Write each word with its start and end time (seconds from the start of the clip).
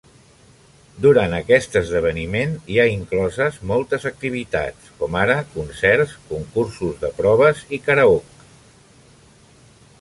Durant 1.05 1.33
aquest 1.39 1.75
esdeveniment, 1.81 2.55
hi 2.75 2.79
ha 2.83 2.87
incloses 2.93 3.59
moltes 3.73 4.09
activitats 4.11 4.89
com 5.03 5.17
ara 5.27 5.37
concerts, 5.53 6.17
concursos 6.33 6.99
de 7.07 7.15
proves 7.21 7.65
i 7.79 7.83
karaoke. 7.89 8.49